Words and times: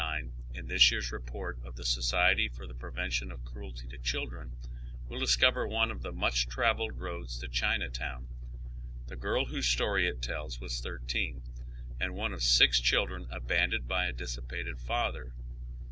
39,499 0.03 0.59
in 0.59 0.67
this 0.67 0.89
year's 0.91 1.11
report 1.11 1.59
of 1.63 1.75
tlie 1.75 1.85
Society 1.85 2.49
for 2.49 2.65
the 2.65 2.73
Prevention 2.73 3.31
of 3.31 3.45
Cruelty 3.45 3.87
to 3.89 3.99
Cliildreri, 3.99 4.49
will 5.07 5.19
discover 5.19 5.67
one 5.67 5.91
of 5.91 6.01
the 6.01 6.11
much 6.11 6.47
travelled 6.47 6.97
roads 6.99 7.37
to 7.37 7.47
Chinatown, 7.47 8.25
The 9.05 9.15
girl 9.15 9.45
whose 9.45 9.67
story 9.67 10.07
it 10.07 10.23
tells 10.23 10.59
was 10.59 10.79
thirteen, 10.81 11.43
and 11.99 12.15
one 12.15 12.33
of 12.33 12.41
six 12.41 12.79
children 12.81 13.27
abandoned 13.29 13.87
by 13.87 14.07
a 14.07 14.11
dissipated 14.11 14.79
father. 14.79 15.33